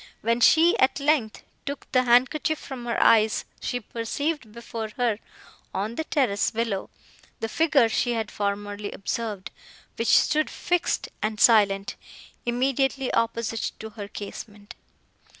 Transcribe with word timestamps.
When 0.21 0.39
she, 0.41 0.75
at 0.79 0.99
length, 0.99 1.43
took 1.63 1.85
the 1.91 2.05
handkerchief 2.05 2.57
from 2.57 2.87
her 2.87 2.99
eyes, 2.99 3.45
she 3.59 3.79
perceived, 3.81 4.51
before 4.51 4.89
her, 4.97 5.19
on 5.75 5.93
the 5.93 6.05
terrace 6.05 6.49
below, 6.49 6.89
the 7.39 7.47
figure 7.47 7.87
she 7.87 8.13
had 8.13 8.31
formerly 8.31 8.91
observed, 8.91 9.51
which 9.97 10.17
stood 10.17 10.49
fixed 10.49 11.09
and 11.21 11.39
silent, 11.39 11.97
immediately 12.47 13.13
opposite 13.13 13.73
to 13.77 13.91
her 13.91 14.07
casement. 14.07 14.73